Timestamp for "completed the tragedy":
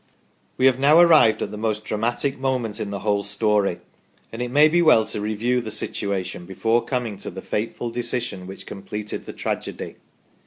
8.65-9.97